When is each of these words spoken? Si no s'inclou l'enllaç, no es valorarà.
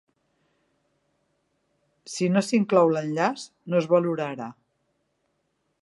Si 2.13 2.29
no 2.37 2.43
s'inclou 2.47 2.91
l'enllaç, 2.95 3.47
no 3.75 3.81
es 3.83 3.91
valorarà. 3.95 4.49